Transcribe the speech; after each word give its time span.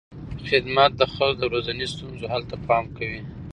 خدمت 0.49 0.91
د 0.97 1.01
خلکو 1.13 1.37
د 1.39 1.41
ورځنیو 1.51 1.91
ستونزو 1.93 2.25
حل 2.31 2.43
ته 2.49 2.55
پام 2.67 2.85
کوي. 2.97 3.21